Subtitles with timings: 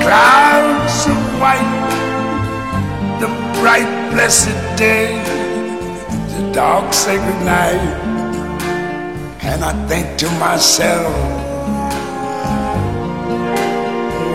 [0.00, 1.64] clouds of white,
[3.20, 3.28] the
[3.60, 5.18] bright blessed day,
[6.36, 7.80] the dark sacred night,
[9.42, 11.12] and I think to myself,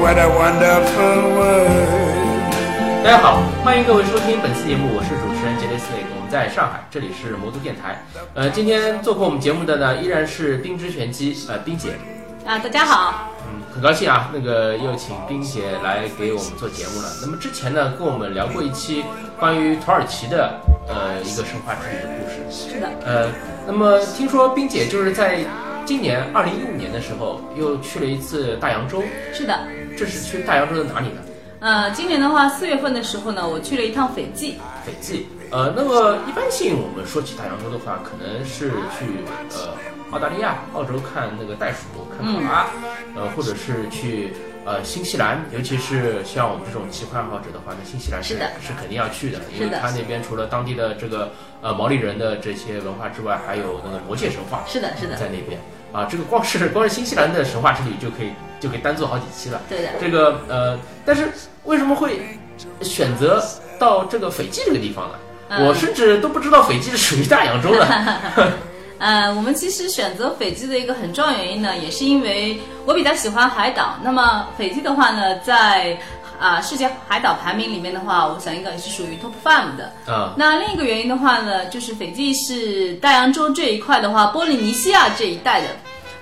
[0.02, 2.10] what a wonderful world.
[3.02, 8.04] 大家好，欢迎各位收听本次节目，我是主持人杰雷斯雷，我们在上海，这里是魔都电台。
[8.34, 11.92] 呃，今天做客我们节目的呢，依然是冰之玄机，呃，冰姐。
[12.45, 13.31] 啊，大家好。
[13.47, 17.09] 嗯，很高兴啊，那个又请冰姐来给我们做节目了。
[17.23, 19.03] 那么之前呢，跟我们聊过一期
[19.41, 22.69] 关于土耳其的呃一个神话之旅的故事。
[22.69, 22.89] 是的。
[23.03, 23.31] 呃，
[23.67, 25.39] 那么听说冰姐就是在
[25.87, 29.03] 今年二零一五年的时候又去了一次大洋洲。
[29.33, 29.59] 是的。
[29.97, 31.23] 这是去大洋洲的哪里呢？
[31.61, 34.59] 呃，今年的话，四月份的时候呢，我去了一趟斐济。
[34.85, 39.07] 斐济，呃，那么一般性我们说起大洋洲的话，可能是去
[39.57, 39.73] 呃
[40.15, 42.67] 澳大利亚、澳洲看那个袋鼠、看考拉，
[43.17, 44.33] 呃，或者是去
[44.65, 54.63] 呃新西兰，尤其是像我们这种奇幻爱好者的话，那新西兰是是肯定要去的，因为它那边除了当地的这个呃毛利人的这些文化之外，还有那个魔界神话。
[54.69, 55.61] 是的，是的，在那边
[55.93, 59.61] 啊，这个光是光是新西兰的神话之旅就可以就可以单做好几期了。
[59.69, 61.29] 对的，这个呃，但是。
[61.65, 62.21] 为什么会
[62.83, 63.43] 选择
[63.79, 65.65] 到这个斐济这个地方呢？
[65.65, 67.89] 我甚至都不知道斐济是属于大洋洲的。
[69.05, 73.99] 呃，我们其实选择斐济的一个很重要原因呢，也是因为我比较喜欢海岛。
[74.03, 75.95] 那么斐济的话呢，在
[76.41, 79.93] 啊世界海岛排名里面的话，我想应该也是属于 top five 的。
[80.11, 80.33] 啊。
[80.39, 85.67] 那另一个原因的话呢，就是斐济是大洋洲这一块的话，波利尼西亚这一带的。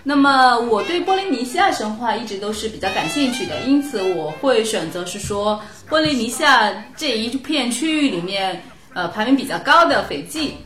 [0.02, 8.60] 那么我对波利尼西亚神话一直都是比较感兴趣的，因此我会选择是说波利尼西亚这一片区域里面，
[8.92, 10.56] 呃，排名比较高的斐济，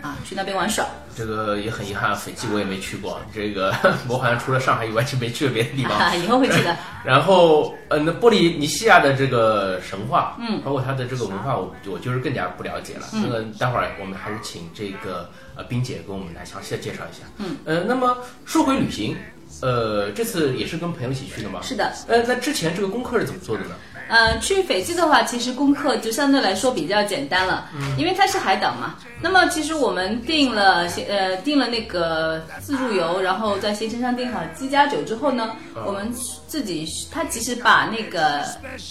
[0.00, 0.86] 啊，去那边玩耍。
[1.16, 3.18] 这个也很遗憾，斐济我也没去过。
[3.34, 3.74] 这个
[4.06, 5.96] 我好像除了上海以外就没去过别的地方。
[5.98, 6.76] 啊 以后会去的。
[7.06, 13.06] 然后，呃，那波利尼西亚的这个神话，嗯，包括它的这个文化，我我就是更加不了解了。
[13.12, 17.24] 那个待会儿我们还是请这个呃冰姐给我们来详细的介绍一下。
[17.38, 19.16] 嗯，呃，那么说回旅行，
[19.62, 21.60] 呃，这次也是跟朋友一起去的吗？
[21.62, 21.92] 是的。
[22.08, 23.76] 呃，那之前这个功课是怎么做的呢？
[24.08, 27.68] 呃，去斐济的话，其实功课就相对来说比较简单了，
[27.98, 28.94] 因为它是海岛嘛。
[29.20, 35.52] 那么其实我们订了呃订了那个自助游，然后在携程上订好机加酒之后呢，
[35.86, 36.12] 我们
[36.56, 38.42] 自己他其实把那个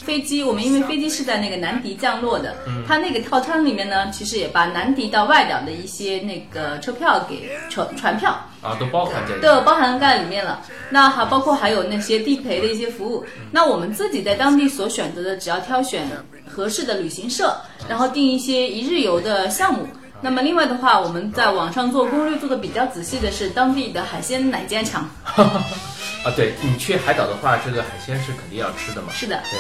[0.04, 2.56] 飞机，我们因为飞机是在那个南迪降落的，
[2.88, 10.62] 他那个套餐里面呢，其实也把南迪到外岛的一些那个车票给船船票啊都包含在都包含在里面了。
[10.92, 13.26] 那还包括还有那些地陪的一些服务。
[13.50, 16.08] 那我们自己在当地所选择的，只要挑选
[16.48, 17.58] 合适的旅行社，
[17.90, 19.88] 然后订一些一日游的项目。
[20.22, 25.10] 那么另外的话，我们在网上做攻略做的比较仔细的是当地的海鲜奶煎肠。
[25.36, 29.10] 啊，对你去海岛的话，这个海鲜是肯定要吃的嘛。
[29.12, 29.40] 是的。
[29.52, 29.60] 对。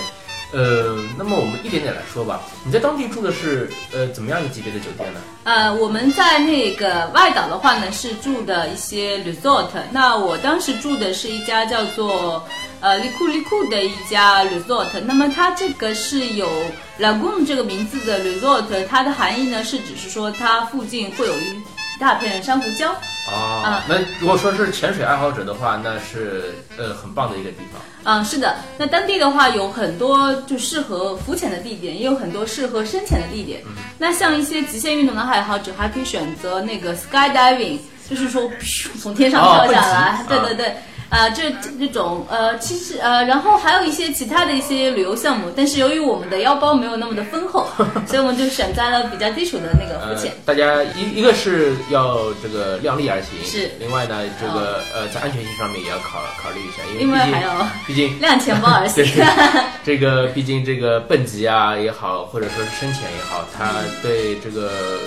[0.53, 2.39] 呃，那么我们一点点来说吧。
[2.63, 5.19] 你在当地住的是呃怎么样一个级别的酒店呢？
[5.43, 9.67] 呃，我们在那个外岛的话呢，是住的一些 resort。
[9.91, 12.47] 那我当时住的是一家叫做
[12.85, 14.85] 呃利库利库的一家 resort。
[15.05, 16.47] 那么它这个是有
[16.99, 21.59] lagoon 这个名字的 resort，它的含义呢是只是说它附近会有一
[21.99, 22.91] 大片珊瑚礁。
[23.27, 27.81] 啊，那如果说是潜水爱好者的话，那是呃很棒的一个地方。
[28.03, 33.63] 嗯，是的，那当地的话有很多就适合浮潜的地点，也有很多适合深潜的地点。
[33.97, 38.47] 那像一些极限运动的爱好者，还可以选择那个 skydiving，就是说
[39.01, 40.23] 从天上跳下来。
[40.29, 40.67] 对对对。
[40.67, 40.75] 啊，
[41.33, 47.67] 这这种呃，其实呃，然后还有一些其他的一些旅游项目，但是由于我们的腰包没有那么的丰厚，
[48.07, 50.33] 所以我们就选在了比较基础的那个浮潜。
[50.45, 53.71] 大家一一个是要这个量力而行，是。
[53.79, 57.49] 另外呢，这个呃，在安全性上面也要考考虑一下，因为还有
[57.87, 59.05] 毕竟量钱包而行。
[59.85, 64.99] 这个毕竟这个蹦极啊也好，或者说是深潜也好，它对这个。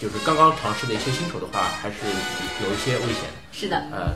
[0.00, 1.96] 就是刚刚尝试的一些新手的话，还是
[2.64, 3.24] 有一些危险。
[3.52, 4.12] 是的，呃，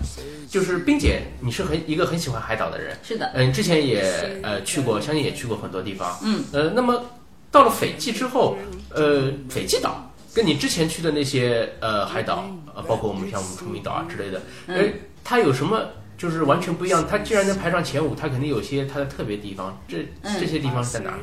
[0.49, 2.97] 就是冰姐，你是很一个很喜欢海岛的人。
[3.03, 4.03] 是的，嗯，之前也
[4.43, 6.19] 呃去过，相信也去过很多地方。
[6.23, 7.03] 嗯，呃，那么
[7.51, 8.59] 到了斐济之后，
[8.91, 12.45] 呃，斐济岛跟你之前去的那些呃海岛，
[12.75, 14.85] 呃，包括我们像我们崇明岛啊之类的，呃，
[15.25, 15.89] 它有什么
[16.21, 17.03] 就是完全不一样。
[17.11, 19.75] 它既然能排上前五，它肯定有些它的特别地方。
[19.89, 21.23] 这嗯这些地方是在哪呢？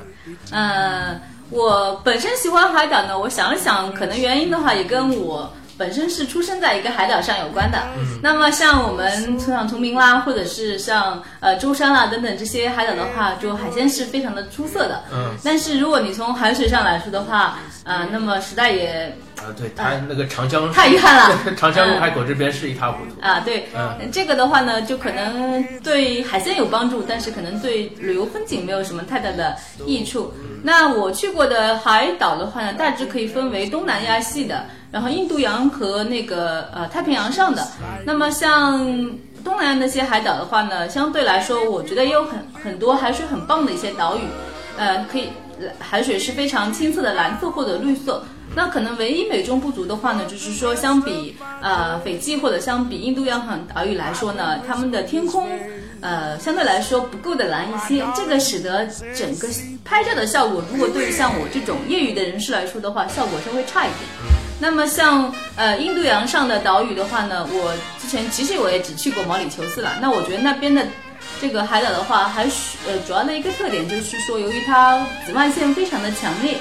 [0.51, 1.21] 呃，
[1.51, 7.77] 我本身喜欢海岛呢，我想了想，可能原因的话也跟我本身是出生在一个海岛上有关的。
[8.23, 15.03] 那么像我们村上崇明啦，或者是像呃舟山啦等等这些海岛的话，就海鲜是非常的出色的。
[15.13, 15.35] 嗯。
[15.43, 19.15] 但是如果你从海水上来说的话，呃，那么时代也
[19.47, 23.21] 啊，对，它那个长江太遗憾了 长江入海口这边是一塌糊涂。
[23.21, 29.55] 啊，对，嗯这个的话呢，就可能对海鲜有帮助，但是可能对旅游风景没有什么太大的
[29.85, 30.33] 益处。
[30.63, 37.65] 那我去过的海岛的话呢，大致可以分为东南亚系的，然后印度洋和那个呃太平洋上的。
[38.05, 38.79] 那么像
[39.43, 44.21] 东南亚那些海岛的话呢，相对来说，我觉得也有很很多海水很棒的一些岛屿，
[44.77, 45.29] 呃，可以
[45.79, 48.23] 海水是非常清澈的蓝色或者绿色。
[48.55, 55.47] 那可能唯一美中不足的话呢，就是说相比呃斐济或者相比印度洋岛屿来说呢，他们的天空
[56.01, 59.47] 呃相对来说不够的蓝一些，这个使得整个
[59.85, 63.99] 拍照的效果，如果对于像我这种业余的人士来说的话，效果稍微差一点。
[64.59, 70.83] 那么像呃印度洋上的岛屿的话呢，我之前其实我也只去过毛里求斯了，那我觉得那边的。
[71.39, 76.57] 这个海岛的话，还是呃主要的一个特点就是说，由于它紫外线非常的强烈，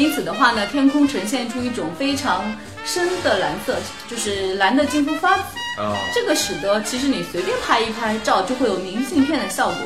[0.00, 2.56] 因此的话呢，天空呈现出一种非常
[2.86, 3.76] 深的蓝色，
[4.08, 5.42] 就是蓝的近乎发紫。
[5.78, 9.76] 哦，这个使得其实你随便拍一拍照就会有明信片的效果。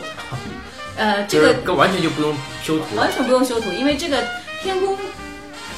[0.97, 2.33] 呃，这个完全就不用
[2.63, 4.23] 修图完全不用修图，因为这个
[4.63, 4.97] 天空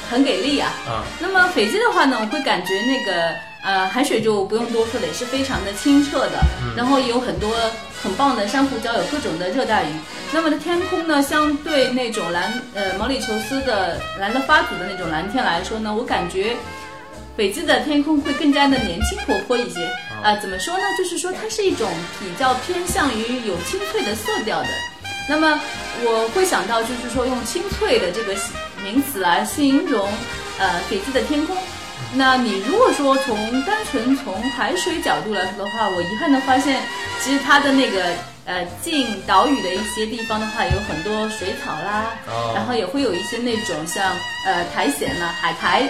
[0.09, 0.71] 很给力啊。
[0.87, 1.03] 啊。
[1.19, 6.43] 那么斐济的话呢，我会感觉那个呃海水就不用多说了，也是非常的清澈的，
[6.75, 7.51] 然后也有很多
[8.01, 9.87] 很棒的珊瑚礁，有各种的热带鱼。
[10.31, 16.55] 那么的天空呢，相对那种蓝呃毛里求斯的蓝得发紫的那种蓝天来说呢，我感觉
[17.35, 19.89] 北极的天空会更加的年轻活泼一些。
[20.23, 20.83] 啊、怎么说呢？
[20.97, 21.87] 就是说它是一种
[22.19, 24.67] 比较偏向于有清脆的色调的。
[25.29, 25.59] 那么
[26.03, 28.33] 我会想到，就是说用清脆的这个
[28.83, 30.09] 名词来形容
[30.57, 31.55] 呃斐济的天空。
[32.13, 36.81] 那你如果说从单纯从海水角度来说的话，我遗憾的发现，
[37.21, 38.05] 其实它的那个
[38.45, 44.15] 呃近岛屿的一些地方的话，有很多水草啦，哦然后也会有一些那种像
[44.45, 45.87] 呃苔藓呐、海苔，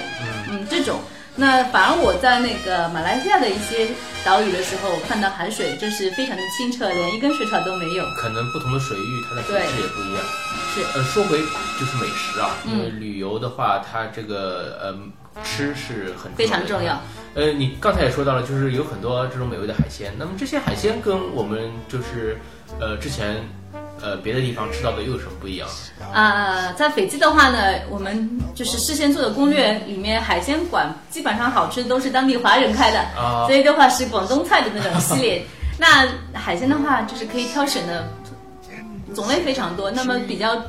[0.50, 1.00] 嗯这种。
[1.40, 3.88] 那反而我在那个马来西亚的一些
[4.26, 8.04] 岛屿的时候，我看到海水就是非常的清澈，连一根水草都没有。
[8.16, 10.24] 可能不同的水域，它的水质也不一样。
[10.74, 11.38] 是呃，说回
[11.80, 14.98] 就是美食啊，因为嗯旅游的话，它这个呃
[15.44, 17.00] 吃是很非常重要。
[17.36, 20.12] 呃，你刚才也说到了，就是有很多这种美味的海鲜。
[20.18, 22.38] 那么这些海鲜跟我们就是
[22.80, 23.36] 呃之前
[24.02, 25.68] 呃别的地方吃到的又有什么不一样？
[26.12, 35.46] 啊、在斐济的话呢，我们就是事先做的攻略里面，海鲜馆基本上好吃的都是当地华人开的，啊所以的话是广东菜的那种系列。
[35.78, 38.08] 那海鲜的话，就是可以挑选的
[39.14, 39.92] 种类非常多。
[39.92, 40.60] 那么比较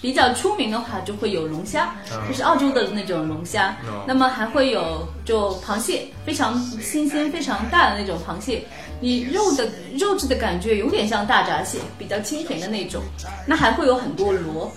[0.00, 1.94] 比较出名的话，就会有龙虾，
[2.28, 3.70] 就是澳洲的那种龙虾。
[3.88, 8.64] 哦那么还会有就螃蟹，非常新鲜、非常大的那种螃蟹。
[9.00, 13.02] 你肉的肉质的感觉有点像大闸蟹，比较清甜的那种。
[13.46, 14.72] 那还会有很多螺，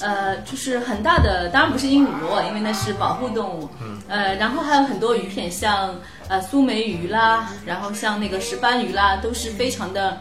[0.00, 3.68] 呃，就是很大的，当然不是鹦鹉螺，因为那是保护动物。
[4.08, 5.94] 呃，然后还有很多鱼片，像
[6.28, 10.18] 呃苏梅鱼啦，然后像那个石斑鱼啦，都是非常的。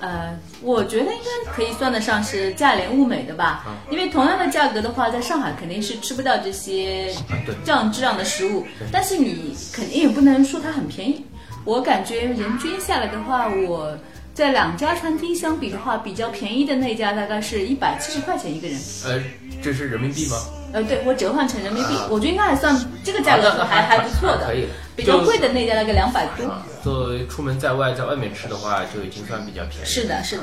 [0.00, 7.14] 呃，我觉得应该可以算得上是价廉物美的吧，因为同样的价格的话，在上海肯定是吃不到这些
[7.44, 11.24] 对这样质量的食物，但是你肯定也不能说它很便宜。
[11.64, 13.94] 我感觉人均下来的话，我
[14.32, 18.78] 在两家餐厅相比的话，比较便宜的那家大概是一百七十块钱一个人。
[19.04, 19.22] 呃，
[19.62, 20.36] 这是人民币吗？
[20.72, 22.74] 呃，对我折换成人民币啊，我觉得应该还算
[23.04, 24.54] 这个价格还还不错的可。
[24.54, 24.66] 以。
[24.96, 26.46] 比较贵的那家大概两百多。
[26.46, 29.84] 啊，作为出门在外，在外面吃的话，就已经算比较便宜。
[29.86, 30.42] 是的，是的。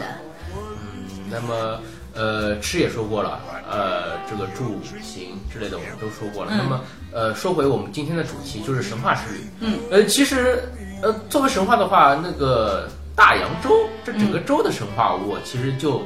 [0.55, 1.79] 嗯，那么
[2.15, 6.51] 呃，吃也说过了，呃，这个住行之类的我们都说过了。
[6.53, 6.81] 嗯那么
[7.13, 9.39] 呃，说回我们今天的主题，就是神话之旅。
[9.59, 10.63] 嗯，呃，其实
[11.03, 13.69] 呃，作为神话的话，那个大洋洲
[14.03, 16.01] 这整嗯个洲的神话，我其实就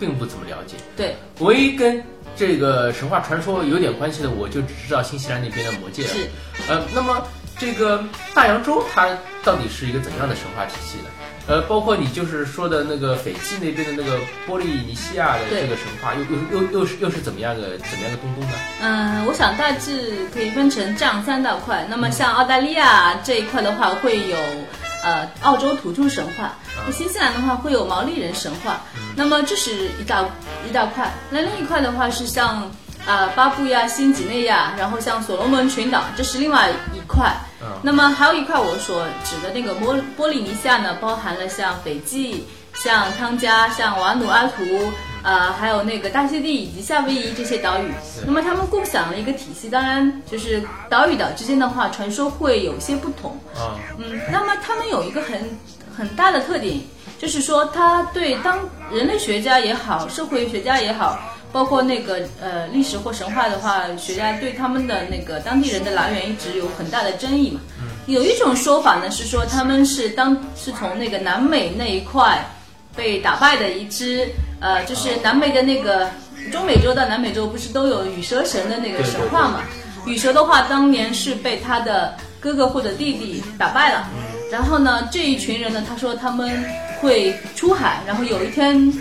[0.00, 0.76] 并不怎么了解。
[0.96, 2.02] 对，唯一跟
[2.34, 6.08] 这个神话传说有点关系的，我就只知道新西兰那边的魔界了。
[6.08, 6.28] 是。
[6.68, 7.22] 呃，那么
[7.58, 8.02] 这个
[8.34, 9.06] 大洋洲它
[9.44, 11.04] 到底是一个怎样的神话体系呢？
[11.46, 18.52] 呃，包括你就是说的那个斐济那边的那个波利尼西亚的这个神话，又又又又是又是怎么样的怎么样的东东呢？
[18.80, 21.84] 嗯，我想大致可以分成这样三大块。
[21.90, 24.36] 那么像澳大利亚这一块的话，会有
[25.02, 26.48] 呃澳洲土著神话；
[26.86, 28.80] 那新西兰的话会有毛利人神话。
[29.16, 30.24] 那么这是一大
[30.68, 31.12] 一大块。
[31.30, 32.70] 那另一块的话是像
[33.06, 37.34] 啊、巴布亚新几内亚，然后像所罗门群岛，这是另外一块。
[37.82, 44.92] 那么还有一块我所指的那个波波利尼西亚呢，包含了像斐济、像汤加、像瓦努阿图，
[45.22, 47.90] 呃，还有那个大溪地以及夏威夷这些岛屿。
[48.26, 53.32] 那么他们共享了一个体系，当然就是岛与岛之间的话，传说会有些不同。
[53.54, 55.38] 啊，嗯，那么他们有一个很
[55.96, 56.80] 很大的特点，
[57.18, 58.58] 就是说他对当
[58.92, 61.18] 人类学家也好，社会学家也好，
[61.52, 67.60] 包括那个呃历史或神话的话，学家对他们的那个当地人的来源一直有很大的争议嘛。
[68.06, 72.44] 有一种说法呢是说他们是当是从那个南美那一块
[73.00, 74.28] 被打败的一支
[74.60, 76.10] 呃，就是南美的那个
[76.52, 79.62] 中美洲到南美洲不是都有羽蛇神的那个神话嘛？
[80.04, 84.06] 羽蛇的话，当年是被他的哥哥或者弟弟打败了。
[84.52, 86.62] 然后呢，这一群人呢，他说他们
[87.00, 88.92] 会出海，然后有一天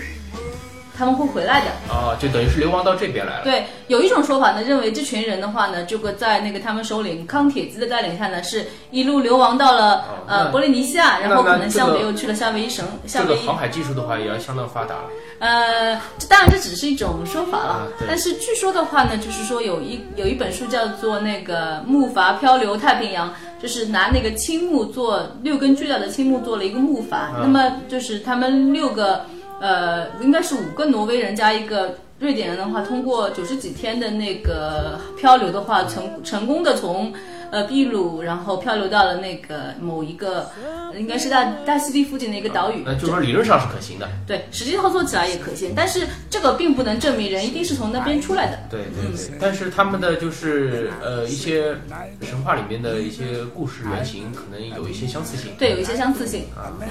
[0.99, 1.67] 他们会回来的。
[1.89, 3.43] 啊，就等于是流亡到这边来了。
[3.45, 15.03] 对，有一种说法呢，认为这群人的话呢，这个在那个他们首领康铁兹的带领下呢，是一路流亡到了哦呃波利尼西亚，然后可能向这个北又去了夏威夷省，夏威夷这个航海技术的话，也要相当发达了。
[15.39, 29.25] 呃，这当然这只是一种说法了啊，但是据说的话呢，就是说有一有一本书叫做那个木筏漂流太平洋，就是拿那个青木做六根巨大的青木做了一个木筏，那么就是他们六个
[29.59, 31.95] 呃应该是五个挪威人加一个。
[32.19, 37.13] 瑞典人的话，通过九十几天的那个漂流的话，成成功的从
[37.51, 40.49] 呃秘鲁，然后漂流到了那个某一个，
[40.95, 42.83] 应该是大大溪地附近的一个岛屿。
[42.85, 44.07] 那就是说理论上是可行的。
[44.27, 48.59] 对，实际操作起来也可行，但是这个并不能证明人一定是从那边出来的。
[48.69, 51.75] 对对对，但是他们的就是呃一些
[52.21, 55.51] 神话里面的一些故事原型，可能有一些相似性。
[55.57, 56.45] 对，有一些相似性。
[56.81, 56.87] 嗯，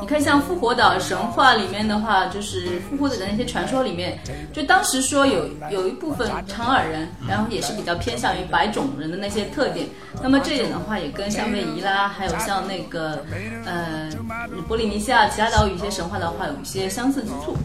[0.00, 4.18] 你看像复活岛神话里面的话，就是复活者的那些传说里面，
[4.52, 9.86] 就当时说有有一部分长耳人，然后也是比较偏向于白种人的那些特点。
[10.22, 13.22] 那么这一点的话，也跟夏威夷啦，还有像那个
[13.64, 14.08] 呃
[14.66, 17.56] 波利尼西亚其他岛屿一些神话的话，有一些相似之处。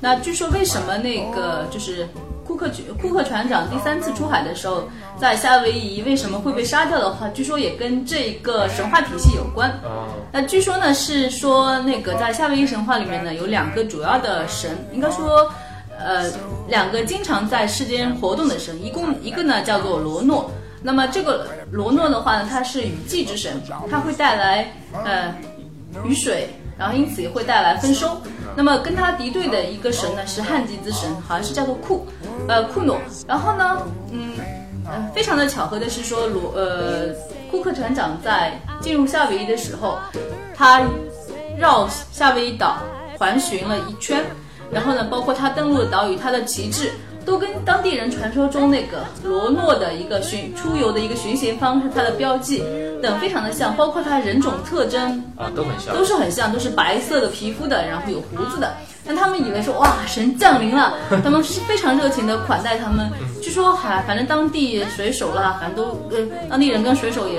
[0.00, 2.08] 那据说为什么那个就是
[2.46, 4.88] 库克库克船长第三次出海的时候，
[5.20, 9.68] 在夏威夷为什么会被杀掉的话，据说也跟这个神话体系有关。
[9.84, 15.52] 哦，那据说呢是说那个在夏威夷神话里面呢有两个主要的神，应该说
[15.98, 16.30] 呃
[16.68, 20.50] 两个经常在世间活动的神，一共一个呢叫做罗诺。
[20.82, 24.72] 那么这个罗诺的话呢，它是雨季之神，它会带来
[25.04, 25.34] 呃
[26.04, 28.20] 雨水，然后因此也会带来丰收。
[28.56, 32.06] 那么跟他敌对的一个神呢是旱季之神，好像是叫做库，
[32.48, 32.98] 呃库诺。
[33.26, 34.32] 然后呢，嗯，
[34.86, 37.08] 呃，非常的巧合的是说罗呃
[37.50, 39.98] 库克船长在进入夏威夷的时候，
[40.54, 40.82] 他
[41.56, 42.78] 绕夏威夷岛
[43.18, 44.24] 环巡了一圈，
[44.70, 46.92] 然后呢，包括他登陆的岛屿，他的旗帜。
[47.28, 52.64] 都跟当地人传说中那个罗诺的一个巡出游的一个巡行方式、它的标记
[53.02, 55.94] 等非常的像，包括它人种特征啊，都很像。
[55.94, 58.74] 都是很像，都是白色的皮肤的，然后有胡子的。
[59.06, 63.10] 但他们以为说哇神降临了， 他们是非常热情的款待他们。
[63.42, 67.38] 据说还反正当地水手啦，反正都呃当地人跟水手也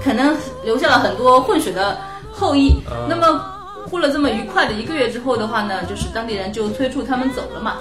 [0.00, 1.98] 可能留下了很多混血的
[2.30, 2.76] 后裔。
[3.08, 3.44] 那么
[3.88, 7.76] 过了这么愉快的一个月之后的话呢，就是当地人就催促他们走了嘛。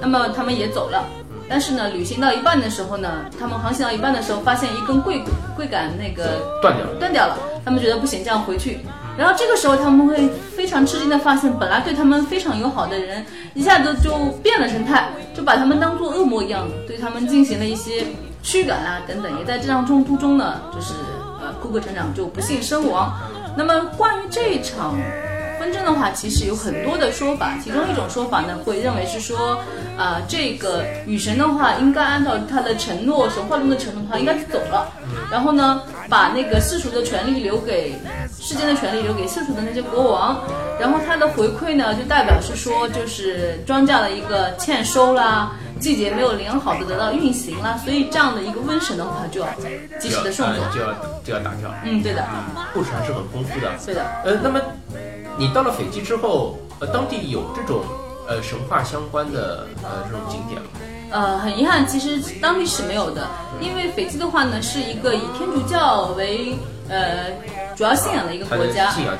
[0.00, 1.04] 那么他们也走了。
[1.48, 5.22] 但是呢，旅行到一半的时候呢，他们航行到一半的时候，发现一根桂
[5.54, 7.36] 桂杆那个断掉了，断掉了。
[7.64, 8.78] 他们觉得不行，这样回去。
[9.18, 18.06] 然后这个时候他们会非常吃惊的发现，本来对他们非常友好的人，一下子就变了神态，就把他们当做恶魔一样，对他们进行了一些
[18.42, 19.38] 驱赶啊等等。
[19.38, 20.94] 也在这场冲突中呢，就是
[21.42, 23.12] 呃库克船长就不幸身亡。
[23.58, 24.96] 那么关于这一场。
[25.62, 29.54] 纷争的话，其实有很多的说法，其中一种说法呢，会认为是说，
[29.96, 34.92] 啊、呃，这个雨神的话，应该按照他的承诺，神话中的承诺，他应该走了，
[35.30, 37.94] 然后呢，把那个世俗的权利留给
[38.40, 40.42] 世间的权利留给世俗的那些国王，
[40.80, 45.52] 然后他的回馈呢，就代表是说，就是庄稼的一个欠收啦。
[45.80, 49.48] 季节没有良好的得到运行啦，所以这样的一个瘟神的话，就要
[49.98, 51.68] 及时的送走，就要就要打掉。
[51.82, 52.24] 嗯，对的，
[52.72, 53.68] 故事还是很丰富的。
[53.84, 54.06] 对的。
[54.24, 54.60] 呃，那么
[55.38, 57.82] 你到了斐济之后，呃，当地有这种
[58.28, 60.68] 呃神话相关的呃这种景点吗？
[61.10, 63.26] 呃，很遗憾，其实当地是没有的，
[63.60, 66.56] 因为斐济的话呢，是一个以天主教为
[66.88, 67.26] 呃
[67.76, 69.16] 主要信仰的一个国家，信仰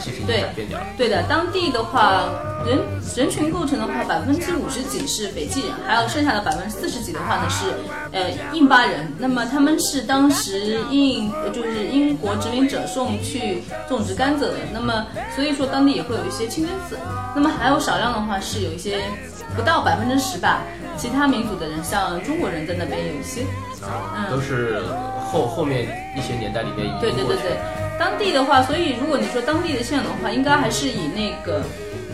[0.97, 2.25] 对的，当地的话，
[2.66, 2.78] 人
[3.16, 7.66] 人群构成的话，百分之五十几是斐济人，还有剩下的百分之四十几的话呢是
[8.12, 9.12] 呃印巴人。
[9.18, 16.99] 那么他们是当时印呃就是英国殖民者送去种植甘蔗的，那么所以说当地也会有一些清真寺。
[17.35, 19.00] 那么还有少量的话是有一些
[19.56, 20.61] 不到百分之十吧。
[20.99, 23.40] 其他民族的人，像中国人在那边有一些，
[23.82, 24.82] 啊，都是
[25.25, 27.56] 后后面一些年代里面移对对对对，
[27.99, 31.63] 当地的话，所以如果你说当地的信仰的话，应该还是以那个，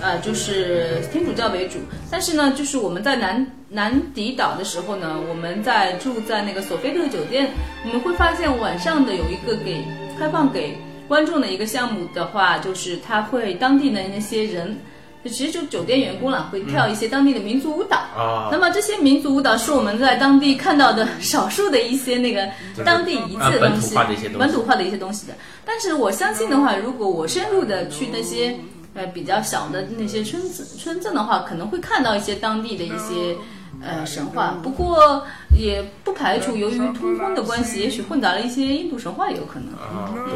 [0.03, 1.79] 呃，就是天主教为主。
[2.11, 7.51] 但是呢，就是我们在南南迪岛的时候呢，我们在住在那个索菲特酒店，
[7.85, 9.85] 我们会发现晚上的有一个给
[10.19, 14.77] 开放给观众的一个项目的话，就是他会当地的那些人。
[15.25, 18.51] 就其实就酒店员工了，会跳一些当地的民族舞蹈啊。
[18.53, 22.49] 那么这些民族舞蹈是我们在当地看到的少数的一些那个
[22.85, 23.97] 当地遗迹的东西，
[24.39, 25.35] 本土化的一些东西的。
[25.69, 28.57] 但是我相信的话，如果我深入的去那些
[28.95, 33.37] 呃比较小的那些村子村镇的话，可能会看到一些当地的一些
[33.83, 34.57] 呃神话。
[34.63, 35.23] 不过
[35.55, 39.75] 也不排除由于通婚的关系，也许混杂了一些印度神话也有可能。
[39.75, 40.33] 啊，对，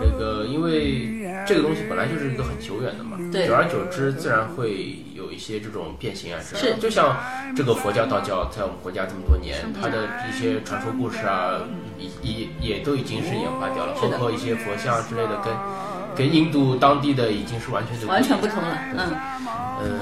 [0.00, 1.22] 那个因为。
[1.44, 4.96] 这个东西本来就是一个很久远的嘛，久而久之自然会
[5.32, 6.74] 有一些这种变形啊，是。
[6.74, 7.16] 就像
[7.56, 11.58] 这个佛教、道教在我们国家这么多年，它的一些传说故事啊，
[11.98, 15.54] 也也也都已经是演化掉了，包括一些佛像之类的，跟
[16.14, 19.16] 跟印度当地的已经是完全就完全不同了，嗯。
[19.82, 20.00] 嗯。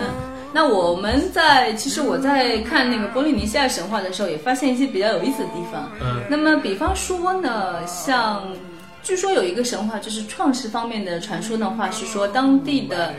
[0.53, 6.25] 那我们在其实我在看那个波利尼西亚神话的时候，也发现一些比较有意思的地方，嗯。
[6.29, 8.43] 那么比方说呢，像。
[9.03, 13.15] 据说有一个神话，就是创世方面的传说的话，是说当地的，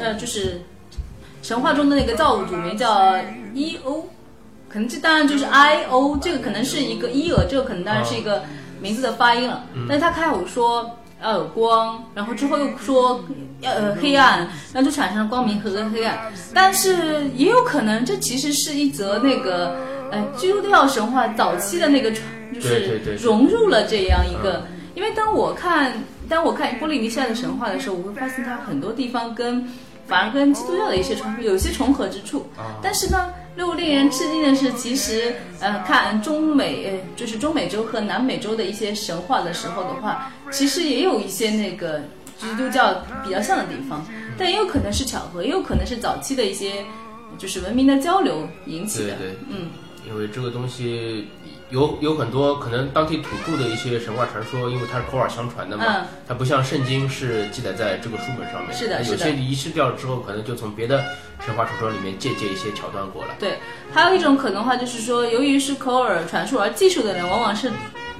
[0.00, 0.62] 呃，就是
[1.44, 3.14] 神话中的那个造物主名叫
[3.52, 4.08] 伊欧，
[4.66, 8.42] 可能这当然就是 I O，这个可能是一个伊尔，这个可能当然是一个
[8.80, 9.62] 名字的发音了。
[9.86, 10.90] 但是他开口说
[11.22, 13.22] 要有光，然后之后又说
[13.60, 16.32] 要呃黑暗，那就产生了光明和黑暗。
[16.54, 19.76] 但是也有可能这其实是一则那个
[20.12, 22.24] 呃基督教神话早期的那个传，
[22.54, 24.66] 就是融入了这样一个。
[24.94, 25.92] 因为当我看
[26.26, 29.68] 当我看波利尼西亚的神话的时候，我会发现它很多地方跟
[30.06, 32.46] 反而跟基督教的一些传说有些重合之处。
[32.82, 42.00] 但是呢，令令人吃惊的是，其实呃，看中美呃，就是中美洲和南美洲的一些神话的时候的话，其实也有一些那个
[42.38, 44.04] 基督教比较像的地方，
[44.36, 46.84] 但也有可能是巧合，也有可能是早期的一些
[47.38, 49.14] 就是文明的交流引起的。
[49.14, 49.70] 对对，嗯，
[50.06, 51.28] 因为这个东西。
[51.70, 58.72] 有有很多可能当地土著的一些神话传说，因为它是口耳相传的嘛，它不像圣经是记载在这个书本上面。
[58.72, 61.02] 是的，有些遗失掉了之后，可能就从别的
[61.44, 63.34] 神话传说里面借鉴一些桥段过来。
[63.40, 63.58] 对，
[63.92, 67.72] 还有一种可能话就是说，由于是口耳传述而记述的人，往往是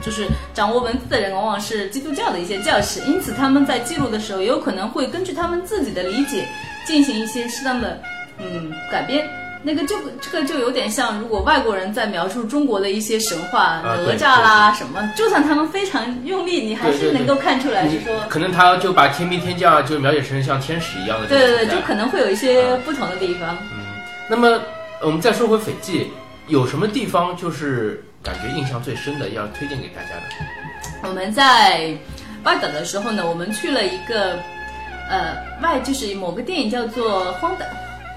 [0.03, 6.49] 就是掌握文字的人，往往是基督教的一些教士，因此他们在记录的时候，也有可能会根据他们自己的理解
[6.87, 8.03] 进行一些适当的
[8.38, 9.29] 嗯改编。
[9.66, 21.27] 那个就这个就有点像，如果外国人在描述中国的一些神话，哪吒啦什么，就算他们非常用力，你还是能够看出来是说，可能他就把天兵天将就描写成像天使一样的。
[21.29, 23.57] 对对对，就可能会有一些不同的地方。
[23.72, 23.87] 嗯，
[24.29, 24.61] 那么
[25.00, 26.12] 我们再说回斐济，
[26.48, 31.09] 有什么地方就是感觉印象最深的，要推荐给大家的？
[31.09, 31.96] 我们在
[32.42, 34.38] 巴岛的时候呢，我们去了一个
[35.09, 37.64] 呃外，就是某个电影叫做《荒岛》。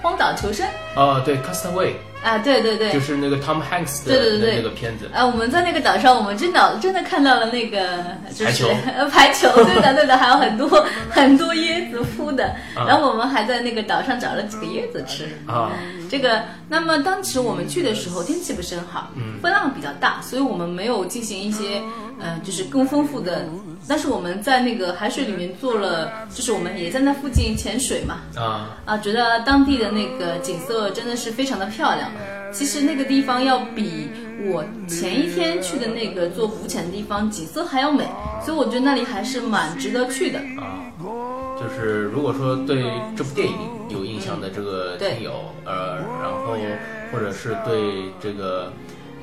[0.02, 5.24] 荒岛求生哦，对，Castaway 啊，对对对，就是那个 Tom Hanks 的对对对那个片子啊。
[5.24, 7.80] 我们在那个岛上，我们真的真的看到了那个
[8.44, 8.68] 排球，
[9.10, 10.68] 排球，对的对的， 还有很多
[11.10, 12.54] 很多椰子铺的。
[12.74, 15.70] 然后我们还在那个岛上找了几个椰子吃啊。
[16.10, 19.10] 这个，那么当时我们去的时候天气不是很好，
[19.42, 21.80] 风浪比较大，所以我们没有进行一些
[22.20, 23.44] 呃，就是更丰富的。
[23.88, 28.20] 但是我们在那个海水里面做了，就是我们也在那附近潜水嘛。
[28.36, 32.10] 啊啊，觉得当地的那个景色真的是非常的漂亮。
[32.52, 34.08] 其实那个地方要比
[34.50, 38.04] 我前一天去的那个做浮潜的地方景色还要美，
[38.44, 40.38] 所以我觉得那里还是蛮值得去的。
[40.60, 40.84] 啊，
[41.58, 42.84] 就是如果说对
[43.16, 43.54] 这部电影
[43.88, 45.32] 有印象的这个听友，
[45.64, 46.56] 呃，然后
[47.12, 48.70] 或者是对这个。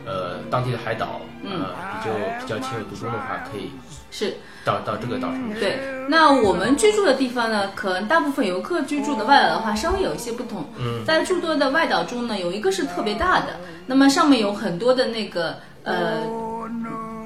[0.06, 3.72] 呃，当地的海岛，呃，比较比较情有独钟的话，可以
[4.12, 5.54] 是到到这个岛上。
[5.60, 10.66] 对，那我们居住的地方呢，可能大部分游客居住的外岛的话，稍微有一些不同。
[10.78, 16.20] 嗯，在诸多的外岛中呢，有一个是特别大的，那么上面有很多的那个呃，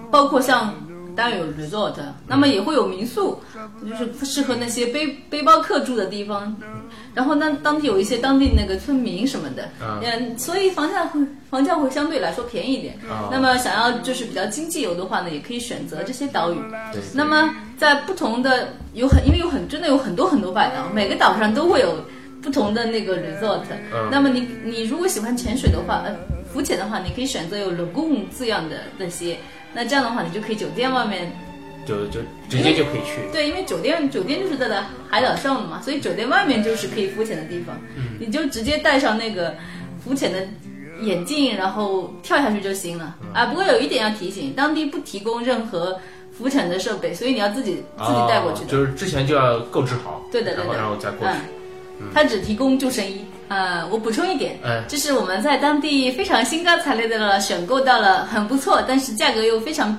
[0.09, 0.73] 包括像。
[1.19, 1.95] 当然有 resort，
[2.27, 3.41] 那么也会有民宿，
[3.85, 6.55] 就是适合那些背背包客住的地方。
[7.13, 12.97] 然后那当地有一些当地那个村民什么的，嗯，所以房价会房价会相对来说便宜一点。
[13.29, 16.57] 那么想要就是比较经济游的话呢，也可以选择这些岛屿。
[17.13, 21.97] 那么在不同的有很因为有很真的有很多很多外岛，每个岛上都会有
[22.41, 23.63] 不同的那个 resort。
[23.93, 24.07] 嗯。
[24.09, 26.15] 那么你你如果喜欢潜水的话，呃，
[26.53, 29.37] 浮潜的话，你可以选择有 lagoon 字样的那些。
[29.73, 31.31] 那这样的话，你就可以酒店外面，
[31.85, 33.31] 就就直接就可以去。
[33.31, 37.79] 对，因为酒店酒店就是在在海岛上的嘛，所以酒店外面就是可以浮潜的地方。
[37.95, 39.55] 嗯，你就直接带上那个
[40.03, 40.47] 浮潜的
[41.01, 43.45] 眼镜，然后跳下去就行了啊。
[43.45, 45.99] 不过有一点要提醒，当地不提供任何
[46.31, 48.65] 浮潜的设备，所以你要自己自己带过去的。
[48.65, 51.33] 哦就是之前就要购置好，对的对的然后然后再过去。
[51.99, 53.25] 嗯，它只提供救生衣。
[53.49, 59.97] 呃，我补充一点，嗯这是我们在当地非常兴高采烈的了选购到了很不错，但是价格又非常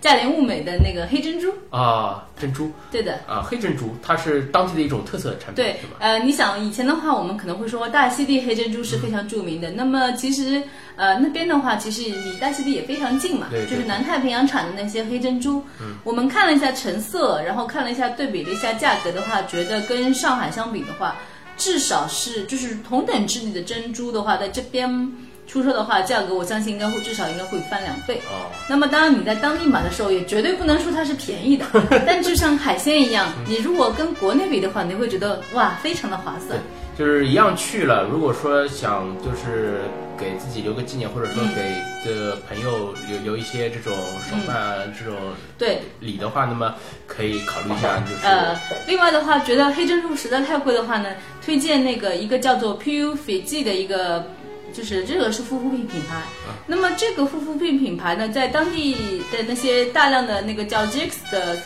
[0.00, 1.52] 价廉物美的那个黑珍珠。
[1.70, 9.70] 啊，珍珠对的，啊，黑珍珠，它是当地的一种特色产品，对？，呃，你想以前的话，我们可能会说大溪地黑珍珠是非常著名的。
[9.70, 10.62] 那么其实，
[10.96, 15.64] 呃，那边的话，其实离大溪地也非常近嘛，对对就是南太平洋产的那些黑珍珠。
[15.80, 21.16] 嗯，我们看了一下成色，然后看了一下对比了一下价格的话，觉得跟上海相比的话，
[21.62, 25.12] 至少是就是同等质地的珍珠的话，在这边
[25.46, 28.16] 出售的话，价格我相信应该会至少应该会翻两倍。
[28.28, 31.64] 哦，那么当然你在当地买的时候，也绝对不能说它是便宜的，
[32.04, 36.58] 但就像海鲜一样，你如果跟国内比的话，你会觉得哇，非常的划算。
[36.98, 38.02] 就是一样去了。
[38.02, 39.82] 如果说想就是
[40.22, 41.54] 给自己留个纪念，或者说嗯。
[41.54, 43.92] 给这朋友留留一些这种
[44.28, 45.16] 手办啊、这种
[45.56, 46.74] 对，礼的话，那么
[47.06, 48.58] 可以考虑一下，就是、呃，
[48.88, 51.10] 另外的话，觉得黑珍珠实在太贵的话呢，
[51.44, 54.26] 推荐那个一个叫做 PU Fiji 的一个，
[54.72, 56.22] 就是这个是护肤品品牌。
[56.66, 58.94] 那么这个护肤品品牌呢，在当地
[59.30, 61.56] 的那些大量的那个叫 Jix 的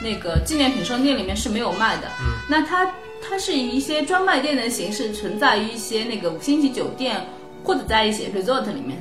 [0.00, 2.02] 那个纪念品商店里面是没有卖的。
[2.20, 2.88] 嗯，那它
[3.20, 7.20] 它是以一些专卖店的形式存在于一些那个五星级酒店
[7.64, 8.98] 或者在一些 resort 里面。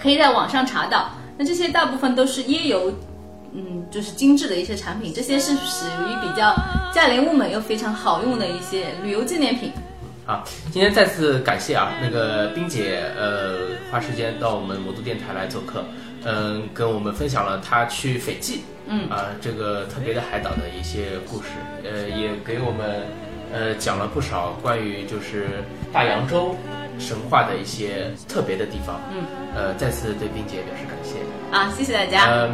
[0.00, 1.10] 可以在网上查到。
[1.38, 2.92] 那这些大部分都是椰油，
[3.54, 6.54] 嗯，就是精致的一些产品，这些是属于比较
[6.92, 9.70] 价廉物美又非常好用的一些旅游纪念品。
[10.26, 13.58] 啊，今天再次感谢啊，那个冰姐呃
[13.90, 15.84] 花时间到我们魔都电台来做客，
[16.24, 21.48] 嗯、跟我们分享了她去斐济，嗯啊这个特别的海岛的一些故事，
[21.84, 23.06] 呃也给我们
[23.52, 26.54] 呃讲了不少关于就是大洋洲
[26.98, 29.24] 神话的一些特别的地方，嗯，
[29.54, 31.16] 呃再次对冰姐表示感谢。
[31.56, 32.26] 啊，谢谢大家。
[32.26, 32.48] 呃，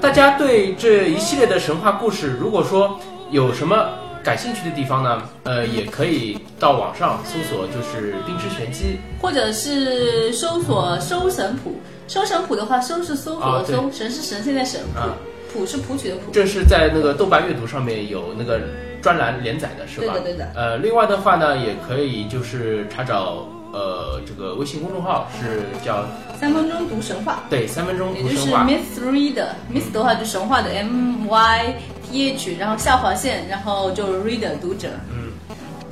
[0.00, 2.98] 大家对这一系列的神话故事，如果说
[3.30, 3.88] 有什么
[4.22, 8.98] 感兴趣的地方呢，呃，也可以到网上搜索，就是“冰之玄机。
[9.20, 15.14] 或者是搜索“收神谱”，收神谱的话，收是搜索的搜，神是神仙的神，啊。
[15.52, 16.30] 谱谱是谱曲的”，谱。
[16.32, 18.60] 这是在那个豆瓣阅读上面有那个
[19.00, 20.12] 专栏连载的，是吧？
[20.12, 20.52] 对的对的。
[20.54, 23.46] 呃，另外的话呢，也可以就是查找
[23.76, 26.06] 呃这个微信公众号是叫
[26.40, 28.64] 三分钟读神话，对三分钟也就是读神话。
[28.64, 31.74] Myth Reader，Myth 的话就神话的 M Y
[32.10, 34.88] T H，然后下划线，然后就 Reader 读者。
[35.10, 35.26] 嗯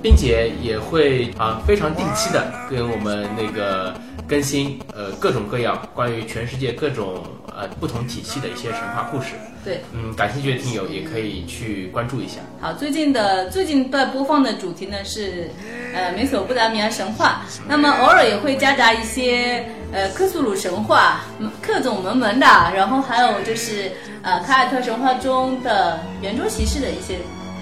[0.02, 3.94] 并且也会啊非常定期的跟我们那个
[4.28, 7.22] 更新呃各种各样关于全世界各种
[7.54, 9.32] 呃不同体系的一些神话故事。
[9.64, 12.40] 对，嗯，感兴趣的听友也可以去关注一下。
[12.60, 15.48] 好，最近的最近在播放的主题呢是，
[15.94, 17.42] 呃，美索不达米亚神话。
[17.66, 23.90] 那么偶尔也会夹杂一些呃克苏鲁神话、嗯克种门门的，然后还有就是
[24.22, 27.16] 呃凯尔特神话中的圆桌骑士的一些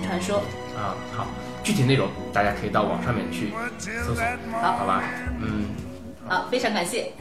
[0.05, 0.39] 传说。
[0.77, 1.25] 啊，好，
[1.63, 4.25] 具体内容大家可以到网上面去搜索，
[4.61, 5.05] 好好吧？
[5.41, 5.67] 嗯，
[6.29, 7.13] 好，非常感谢。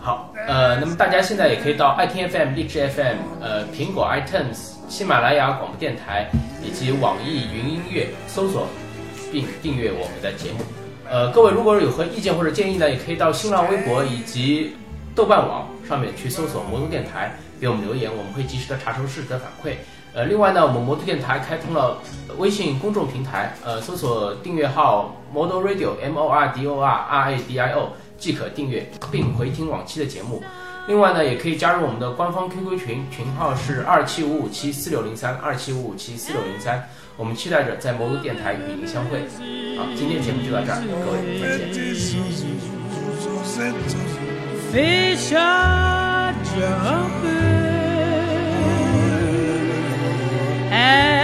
[0.00, 6.28] 好，呃，那么大家现在也可以到爱听 FM、荔枝 FM、呃苹果 iTunes、喜马拉雅广播电台
[6.62, 8.68] 以及网易云音乐搜索
[9.32, 10.58] 并订阅我们的节目。
[11.08, 14.76] 呃，各位如果有何意见或者建议呢，也可以到新浪微博以及
[15.14, 19.76] 豆瓣网上面去搜索“魔都电台”，给我们留言，我们会及时的查收事实的反馈。
[20.14, 21.98] 呃，另外呢，我们魔都电台开通了
[22.38, 30.40] 微信公众平台，呃，搜索订阅号 Model Radio M O R D O R R A D I O 即可订阅并回听往期的节目。
[30.86, 36.88] 另外呢，也可以加入我们的官方 QQ 群，群号是二七五五七四六零三二七五五七四六零三。
[37.16, 39.20] 我们期待着在魔都电台与您相会。
[39.76, 41.58] 好，今天节目就到这儿，各位再
[47.32, 47.63] 见。
[50.74, 51.23] And